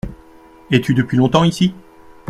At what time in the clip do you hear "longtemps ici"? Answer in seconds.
1.17-1.75